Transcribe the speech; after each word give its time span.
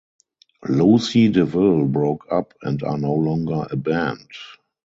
Lucy 0.67 1.27
De 1.29 1.45
Ville 1.45 1.85
broke 1.85 2.25
up 2.31 2.55
and 2.63 2.81
are 2.81 2.97
no 2.97 3.13
longer 3.13 3.67
a 3.69 3.75
band. 3.75 4.27